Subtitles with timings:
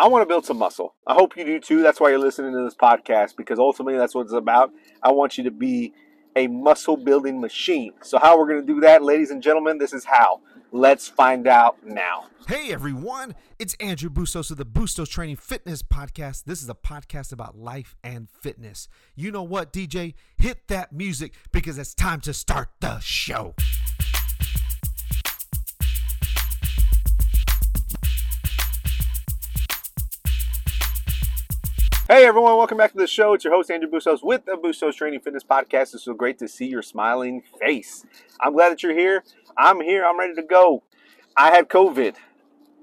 [0.00, 0.94] I want to build some muscle.
[1.06, 1.82] I hope you do too.
[1.82, 4.72] That's why you're listening to this podcast because ultimately that's what it's about.
[5.02, 5.92] I want you to be
[6.34, 7.92] a muscle building machine.
[8.00, 10.40] So, how we're going to do that, ladies and gentlemen, this is how.
[10.72, 12.28] Let's find out now.
[12.48, 16.44] Hey everyone, it's Andrew Bustos of the Bustos Training Fitness Podcast.
[16.44, 18.88] This is a podcast about life and fitness.
[19.14, 20.14] You know what, DJ?
[20.38, 23.54] Hit that music because it's time to start the show.
[32.20, 33.32] Hey everyone, welcome back to the show.
[33.32, 35.94] It's your host Andrew Bustos with the Bustos Training Fitness Podcast.
[35.94, 38.04] It's so great to see your smiling face.
[38.38, 39.24] I'm glad that you're here.
[39.56, 40.04] I'm here.
[40.04, 40.82] I'm ready to go.
[41.34, 42.16] I had COVID.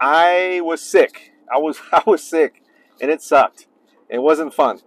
[0.00, 1.32] I was sick.
[1.52, 2.62] I was I was sick,
[3.00, 3.66] and it sucked.
[4.08, 4.78] It wasn't fun,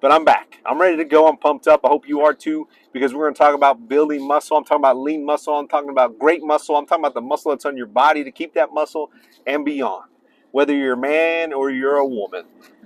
[0.00, 0.60] but I'm back.
[0.64, 1.26] I'm ready to go.
[1.26, 1.80] I'm pumped up.
[1.82, 4.56] I hope you are too, because we're going to talk about building muscle.
[4.56, 5.58] I'm talking about lean muscle.
[5.58, 6.76] I'm talking about great muscle.
[6.76, 9.10] I'm talking about the muscle that's on your body to keep that muscle
[9.48, 10.04] and beyond.
[10.52, 12.44] Whether you're a man or you're a woman,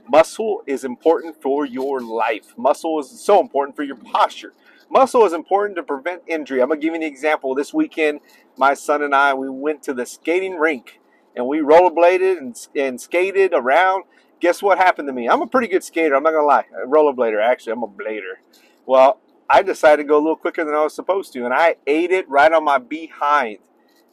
[0.08, 2.54] Muscle is important for your life.
[2.56, 4.52] Muscle is so important for your posture.
[4.90, 6.60] Muscle is important to prevent injury.
[6.60, 7.54] I'm going to give you an example.
[7.54, 8.20] This weekend,
[8.56, 11.00] my son and I, we went to the skating rink
[11.36, 14.04] and we rollerbladed and, and skated around.
[14.40, 15.28] Guess what happened to me?
[15.28, 16.14] I'm a pretty good skater.
[16.14, 16.64] I'm not going to lie.
[16.82, 17.74] A rollerblader, actually.
[17.74, 18.38] I'm a blader.
[18.86, 21.76] Well, I decided to go a little quicker than I was supposed to, and I
[21.86, 23.58] ate it right on my behind.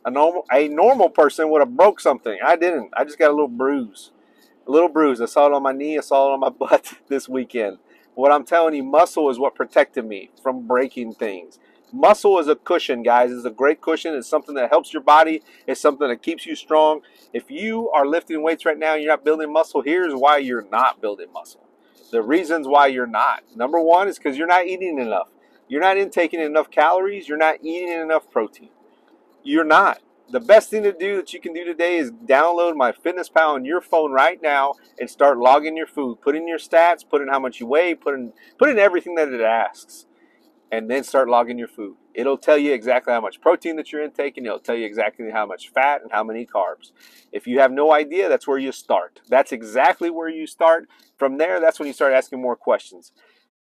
[0.06, 2.38] A normal, a normal person would have broke something.
[2.44, 2.92] I didn't.
[2.96, 4.12] I just got a little bruise
[4.68, 5.22] a little bruise.
[5.22, 5.98] I saw it on my knee.
[5.98, 7.78] I saw it on my butt this weekend.
[8.16, 11.60] What I'm telling you, muscle is what protected me from breaking things.
[11.94, 13.32] Muscle is a cushion, guys.
[13.32, 14.14] It's a great cushion.
[14.14, 15.42] It's something that helps your body.
[15.68, 17.02] It's something that keeps you strong.
[17.32, 20.68] If you are lifting weights right now and you're not building muscle, here's why you're
[20.70, 21.66] not building muscle.
[22.12, 23.44] The reasons why you're not.
[23.56, 25.30] Number one is because you're not eating enough.
[25.70, 27.28] You're not intaking enough calories.
[27.28, 28.70] You're not eating enough protein.
[29.44, 33.56] You're not the best thing to do that you can do today is download MyFitnessPal
[33.56, 36.22] on your phone right now and start logging your food.
[36.22, 39.16] Put in your stats, put in how much you weigh, put in put in everything
[39.16, 40.06] that it asks,
[40.72, 41.96] and then start logging your food.
[42.14, 44.46] It'll tell you exactly how much protein that you're intaking.
[44.46, 46.92] It'll tell you exactly how much fat and how many carbs.
[47.32, 49.22] If you have no idea, that's where you start.
[49.30, 50.90] That's exactly where you start.
[51.18, 53.12] From there, that's when you start asking more questions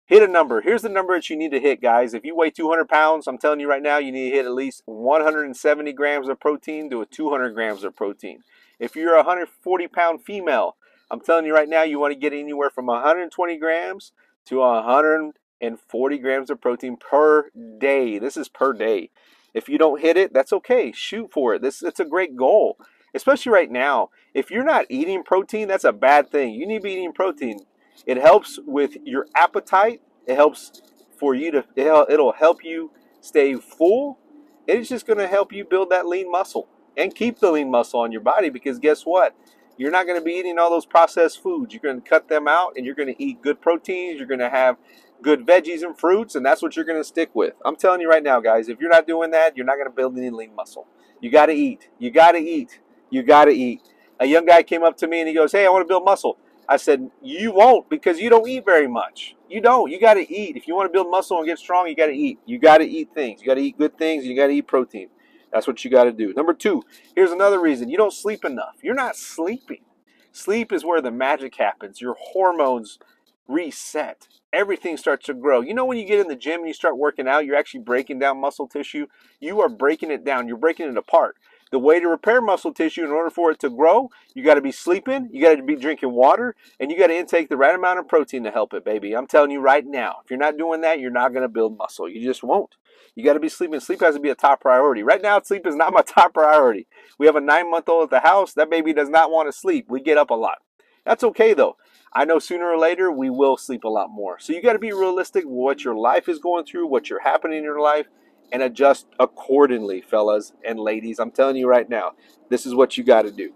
[0.08, 0.62] hit a number.
[0.62, 2.14] Here's the number that you need to hit, guys.
[2.14, 4.52] If you weigh 200 pounds, I'm telling you right now, you need to hit at
[4.52, 8.42] least 170 grams of protein to a 200 grams of protein.
[8.80, 10.76] If you're a 140 pound female,
[11.10, 14.12] I'm telling you right now, you want to get anywhere from 120 grams
[14.46, 18.18] to 140 grams of protein per day.
[18.18, 19.10] This is per day.
[19.52, 20.90] If you don't hit it, that's okay.
[20.92, 21.62] Shoot for it.
[21.62, 22.78] This it's a great goal,
[23.14, 24.08] especially right now.
[24.32, 26.54] If you're not eating protein, that's a bad thing.
[26.54, 27.60] You need to be eating protein.
[28.06, 30.00] It helps with your appetite.
[30.26, 30.82] It helps
[31.18, 34.18] for you to, it'll help you stay full.
[34.66, 38.00] It's just going to help you build that lean muscle and keep the lean muscle
[38.00, 39.34] on your body because guess what?
[39.76, 41.72] You're not going to be eating all those processed foods.
[41.72, 44.18] You're going to cut them out and you're going to eat good proteins.
[44.18, 44.76] You're going to have
[45.22, 47.54] good veggies and fruits, and that's what you're going to stick with.
[47.64, 49.94] I'm telling you right now, guys, if you're not doing that, you're not going to
[49.94, 50.86] build any lean muscle.
[51.20, 51.88] You got to eat.
[51.98, 52.80] You got to eat.
[53.10, 53.82] You got to eat.
[54.20, 56.04] A young guy came up to me and he goes, Hey, I want to build
[56.04, 56.38] muscle.
[56.68, 59.34] I said, You won't because you don't eat very much.
[59.48, 59.90] You don't.
[59.90, 60.56] You got to eat.
[60.56, 62.38] If you want to build muscle and get strong, you got to eat.
[62.44, 63.40] You got to eat things.
[63.40, 64.26] You got to eat good things.
[64.26, 65.08] You got to eat protein.
[65.52, 66.34] That's what you got to do.
[66.34, 66.82] Number two,
[67.16, 68.76] here's another reason you don't sleep enough.
[68.82, 69.80] You're not sleeping.
[70.32, 72.00] Sleep is where the magic happens.
[72.00, 72.98] Your hormones
[73.48, 74.28] reset.
[74.52, 75.60] Everything starts to grow.
[75.60, 77.80] You know, when you get in the gym and you start working out, you're actually
[77.80, 79.06] breaking down muscle tissue.
[79.40, 81.36] You are breaking it down, you're breaking it apart.
[81.70, 84.60] The way to repair muscle tissue in order for it to grow, you got to
[84.60, 87.74] be sleeping, you got to be drinking water, and you got to intake the right
[87.74, 89.14] amount of protein to help it, baby.
[89.14, 91.76] I'm telling you right now, if you're not doing that, you're not going to build
[91.76, 92.08] muscle.
[92.08, 92.76] You just won't.
[93.14, 93.80] You got to be sleeping.
[93.80, 95.02] Sleep has to be a top priority.
[95.02, 96.86] Right now, sleep is not my top priority.
[97.18, 98.54] We have a nine month old at the house.
[98.54, 99.86] That baby does not want to sleep.
[99.88, 100.58] We get up a lot.
[101.04, 101.76] That's okay though.
[102.12, 104.38] I know sooner or later we will sleep a lot more.
[104.38, 107.58] So you got to be realistic what your life is going through, what you're happening
[107.58, 108.06] in your life,
[108.52, 111.18] and adjust accordingly, fellas and ladies.
[111.18, 112.12] I'm telling you right now,
[112.48, 113.52] this is what you got to do.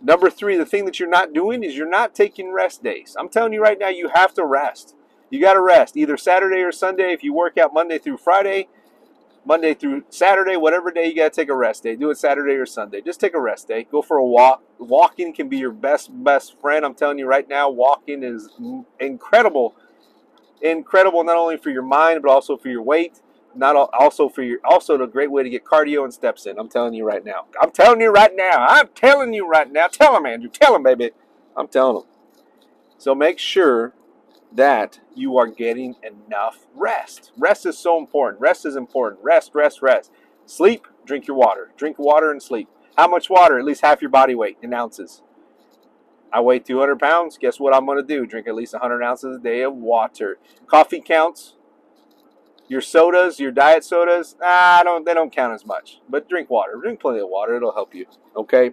[0.00, 3.16] Number three, the thing that you're not doing is you're not taking rest days.
[3.18, 4.94] I'm telling you right now, you have to rest.
[5.30, 7.12] You got to rest either Saturday or Sunday.
[7.12, 8.68] If you work out Monday through Friday,
[9.44, 11.96] Monday through Saturday, whatever day you got to take a rest day.
[11.96, 13.00] Do it Saturday or Sunday.
[13.00, 13.86] Just take a rest day.
[13.90, 14.62] Go for a walk.
[14.78, 16.84] Walking can be your best best friend.
[16.84, 18.50] I'm telling you right now, walking is
[19.00, 19.74] incredible.
[20.60, 23.20] Incredible not only for your mind but also for your weight
[23.56, 26.58] not also for your also a great way to get cardio and steps in.
[26.58, 27.46] I'm telling you right now.
[27.60, 28.66] I'm telling you right now.
[28.68, 29.88] I'm telling you right now.
[29.88, 30.50] Tell them, Andrew.
[30.50, 31.10] Tell them, baby.
[31.56, 32.04] I'm telling them.
[32.98, 33.94] So make sure
[34.52, 37.32] that you are getting enough rest.
[37.36, 38.40] Rest is so important.
[38.40, 39.22] Rest is important.
[39.22, 40.10] Rest, rest, rest.
[40.46, 41.72] Sleep, drink your water.
[41.76, 42.68] Drink water and sleep.
[42.96, 43.58] How much water?
[43.58, 45.22] At least half your body weight in ounces.
[46.32, 47.38] I weigh 200 pounds.
[47.38, 48.26] Guess what I'm going to do?
[48.26, 50.38] Drink at least 100 ounces a day of water.
[50.66, 51.54] Coffee counts.
[52.68, 56.00] Your sodas, your diet sodas, ah, don't they don't count as much.
[56.08, 56.72] But drink water.
[56.80, 57.56] Drink plenty of water.
[57.56, 58.06] It'll help you.
[58.34, 58.72] Okay.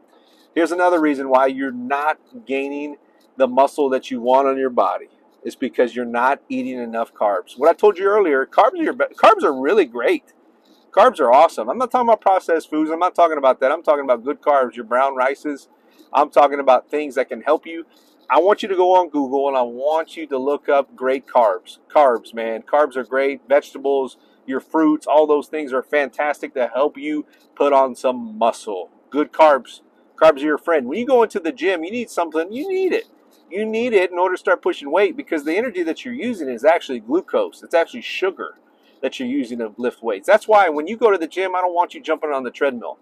[0.55, 2.97] Here's another reason why you're not gaining
[3.37, 5.09] the muscle that you want on your body.
[5.43, 7.57] Is because you're not eating enough carbs.
[7.57, 10.33] What I told you earlier, carbs are your, carbs are really great.
[10.91, 11.69] Carbs are awesome.
[11.69, 12.89] I'm not talking about processed foods.
[12.91, 13.71] I'm not talking about that.
[13.71, 15.67] I'm talking about good carbs, your brown rices.
[16.13, 17.85] I'm talking about things that can help you.
[18.29, 21.27] I want you to go on Google and I want you to look up great
[21.27, 21.79] carbs.
[21.93, 22.61] Carbs, man.
[22.61, 23.41] Carbs are great.
[23.47, 27.25] Vegetables, your fruits, all those things are fantastic to help you
[27.55, 28.89] put on some muscle.
[29.09, 29.81] Good carbs.
[30.15, 30.87] Carbs are your friend.
[30.87, 33.05] When you go into the gym, you need something, you need it.
[33.49, 36.49] You need it in order to start pushing weight because the energy that you're using
[36.49, 37.61] is actually glucose.
[37.61, 38.55] It's actually sugar
[39.01, 40.25] that you're using to lift weights.
[40.25, 42.51] That's why when you go to the gym, I don't want you jumping on the
[42.51, 42.97] treadmill.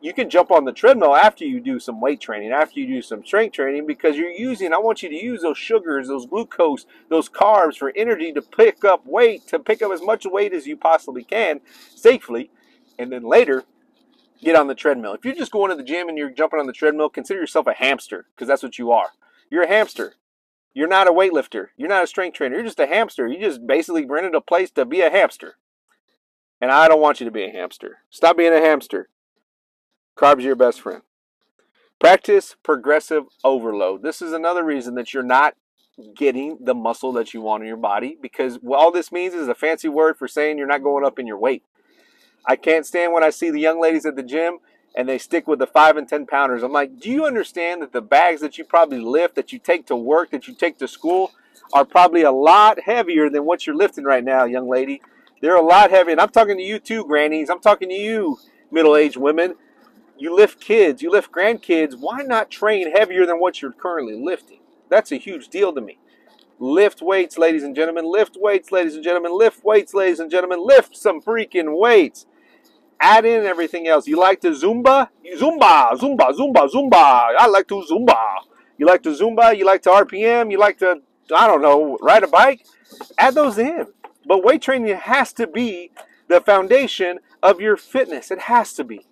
[0.00, 3.02] You can jump on the treadmill after you do some weight training, after you do
[3.02, 6.86] some strength training, because you're using, I want you to use those sugars, those glucose,
[7.08, 10.66] those carbs for energy to pick up weight, to pick up as much weight as
[10.66, 11.60] you possibly can
[11.94, 12.50] safely.
[12.98, 13.64] And then later,
[14.42, 15.14] get on the treadmill.
[15.14, 17.66] If you're just going to the gym and you're jumping on the treadmill, consider yourself
[17.66, 19.10] a hamster, because that's what you are.
[19.50, 20.14] You're a hamster.
[20.74, 21.68] You're not a weightlifter.
[21.76, 22.56] You're not a strength trainer.
[22.56, 23.26] You're just a hamster.
[23.26, 25.56] You just basically rented a place to be a hamster.
[26.60, 27.98] And I don't want you to be a hamster.
[28.10, 29.08] Stop being a hamster.
[30.16, 31.02] Carbs are your best friend.
[31.98, 34.02] Practice progressive overload.
[34.02, 35.54] This is another reason that you're not
[36.14, 39.54] getting the muscle that you want in your body because all this means is a
[39.54, 41.62] fancy word for saying you're not going up in your weight.
[42.46, 44.58] I can't stand when I see the young ladies at the gym
[44.94, 46.62] and they stick with the five and 10 pounders.
[46.62, 49.86] I'm like, do you understand that the bags that you probably lift, that you take
[49.86, 51.32] to work, that you take to school,
[51.74, 55.02] are probably a lot heavier than what you're lifting right now, young lady?
[55.42, 56.12] They're a lot heavier.
[56.12, 57.50] And I'm talking to you too, grannies.
[57.50, 58.38] I'm talking to you,
[58.70, 59.56] middle aged women.
[60.18, 61.94] You lift kids, you lift grandkids.
[61.98, 64.60] Why not train heavier than what you're currently lifting?
[64.88, 65.98] That's a huge deal to me.
[66.58, 68.10] Lift weights, ladies and gentlemen.
[68.10, 69.36] Lift weights, ladies and gentlemen.
[69.36, 70.64] Lift weights, ladies and gentlemen.
[70.64, 72.26] Lift some freaking weights
[73.00, 74.06] add in everything else.
[74.06, 75.08] You like to Zumba?
[75.38, 77.32] Zumba, Zumba, Zumba, Zumba.
[77.38, 78.16] I like to Zumba.
[78.78, 79.56] You like to Zumba?
[79.56, 80.50] You like to RPM?
[80.50, 81.00] You like to,
[81.34, 82.66] I don't know, ride a bike?
[83.18, 83.86] Add those in.
[84.26, 85.92] But weight training has to be
[86.28, 88.30] the foundation of your fitness.
[88.30, 89.06] It has to be.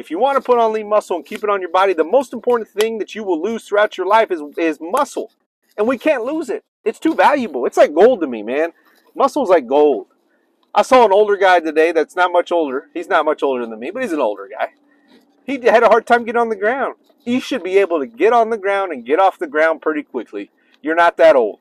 [0.00, 2.04] If you want to put on lean muscle and keep it on your body, the
[2.04, 5.30] most important thing that you will lose throughout your life is, is muscle.
[5.76, 6.64] And we can't lose it.
[6.86, 7.66] It's too valuable.
[7.66, 8.70] It's like gold to me, man.
[9.14, 10.06] Muscle's like gold.
[10.74, 12.88] I saw an older guy today that's not much older.
[12.94, 14.70] He's not much older than me, but he's an older guy.
[15.44, 16.94] He had a hard time getting on the ground.
[17.26, 20.02] You should be able to get on the ground and get off the ground pretty
[20.02, 20.50] quickly.
[20.80, 21.58] You're not that old.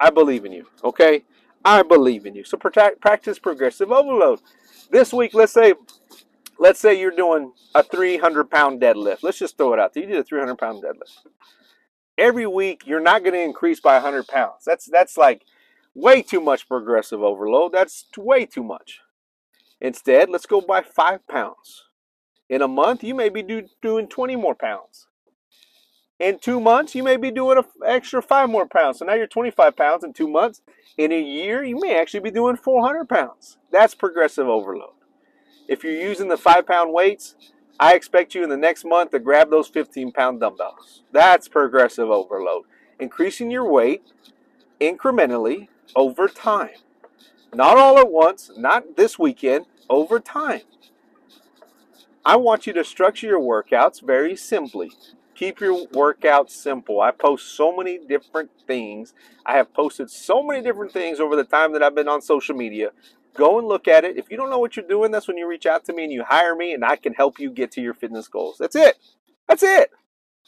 [0.00, 1.24] I believe in you, okay?
[1.62, 2.44] I believe in you.
[2.44, 4.40] So practice progressive overload.
[4.90, 5.74] This week, let's say
[6.58, 9.22] let's say you're doing a 300 pound deadlift.
[9.22, 10.02] Let's just throw it out there.
[10.02, 11.26] You did a 300 pound deadlift.
[12.18, 14.64] Every week, you're not going to increase by 100 pounds.
[14.64, 15.42] That's that's like
[15.96, 17.72] Way too much progressive overload.
[17.72, 19.00] That's way too much.
[19.80, 21.84] Instead, let's go by five pounds.
[22.50, 25.06] In a month, you may be do, doing 20 more pounds.
[26.20, 28.98] In two months, you may be doing an extra five more pounds.
[28.98, 30.60] So now you're 25 pounds in two months.
[30.98, 33.56] In a year, you may actually be doing 400 pounds.
[33.72, 34.95] That's progressive overload.
[35.68, 37.34] If you're using the five pound weights,
[37.78, 41.02] I expect you in the next month to grab those 15 pound dumbbells.
[41.12, 42.64] That's progressive overload.
[42.98, 44.02] Increasing your weight
[44.80, 46.76] incrementally over time.
[47.54, 50.62] Not all at once, not this weekend, over time.
[52.24, 54.90] I want you to structure your workouts very simply.
[55.34, 57.00] Keep your workouts simple.
[57.00, 59.14] I post so many different things.
[59.44, 62.56] I have posted so many different things over the time that I've been on social
[62.56, 62.90] media.
[63.36, 64.16] Go and look at it.
[64.16, 66.12] If you don't know what you're doing, that's when you reach out to me and
[66.12, 68.56] you hire me and I can help you get to your fitness goals.
[68.58, 68.96] That's it.
[69.48, 69.90] That's it.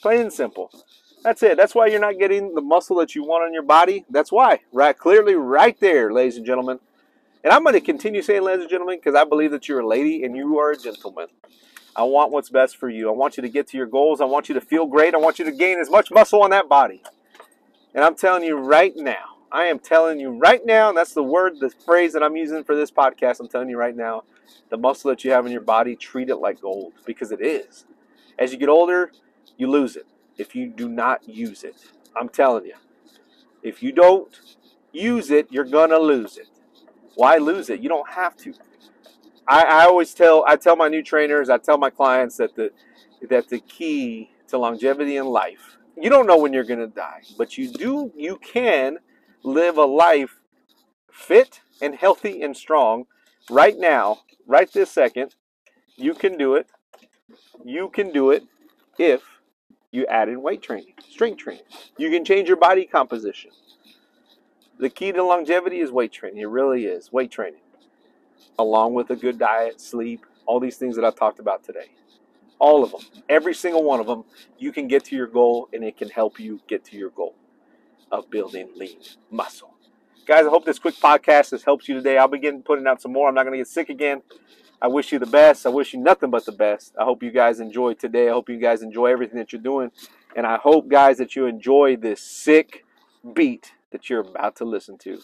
[0.00, 0.70] Plain and simple.
[1.22, 1.56] That's it.
[1.56, 4.04] That's why you're not getting the muscle that you want on your body.
[4.08, 4.60] That's why.
[4.72, 6.78] Right clearly right there, ladies and gentlemen.
[7.44, 9.86] And I'm going to continue saying ladies and gentlemen because I believe that you're a
[9.86, 11.26] lady and you are a gentleman.
[11.94, 13.08] I want what's best for you.
[13.08, 14.20] I want you to get to your goals.
[14.20, 15.14] I want you to feel great.
[15.14, 17.02] I want you to gain as much muscle on that body.
[17.94, 21.22] And I'm telling you right now, I am telling you right now, and that's the
[21.22, 23.40] word, the phrase that I'm using for this podcast.
[23.40, 24.24] I'm telling you right now,
[24.68, 27.86] the muscle that you have in your body, treat it like gold because it is.
[28.38, 29.10] As you get older,
[29.56, 31.76] you lose it if you do not use it.
[32.14, 32.74] I'm telling you.
[33.62, 34.28] If you don't
[34.92, 36.48] use it, you're gonna lose it.
[37.14, 37.80] Why lose it?
[37.80, 38.54] You don't have to.
[39.46, 42.70] I, I always tell I tell my new trainers, I tell my clients that the
[43.28, 47.58] that the key to longevity in life, you don't know when you're gonna die, but
[47.58, 48.98] you do you can
[49.42, 50.40] live a life
[51.12, 53.06] fit and healthy and strong
[53.50, 55.34] right now, right this second.
[55.96, 56.68] You can do it.
[57.64, 58.44] You can do it
[58.98, 59.22] if
[59.90, 61.64] you add in weight training, strength training.
[61.96, 63.50] You can change your body composition.
[64.78, 66.38] The key to longevity is weight training.
[66.38, 67.62] It really is weight training,
[68.58, 71.90] along with a good diet, sleep, all these things that I've talked about today.
[72.60, 74.24] All of them, every single one of them,
[74.58, 77.34] you can get to your goal and it can help you get to your goal
[78.10, 78.98] of building lean
[79.30, 79.74] muscle.
[80.26, 82.18] Guys, I hope this quick podcast has helped you today.
[82.18, 83.28] I'll be getting putting out some more.
[83.28, 84.22] I'm not going to get sick again.
[84.80, 85.66] I wish you the best.
[85.66, 86.94] I wish you nothing but the best.
[87.00, 88.28] I hope you guys enjoy today.
[88.28, 89.90] I hope you guys enjoy everything that you're doing.
[90.36, 92.84] And I hope, guys, that you enjoy this sick
[93.32, 95.20] beat that you're about to listen to.